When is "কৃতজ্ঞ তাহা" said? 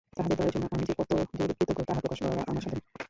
1.51-1.99